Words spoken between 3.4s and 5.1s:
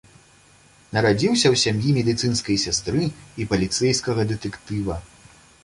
і паліцэйскага дэтэктыва.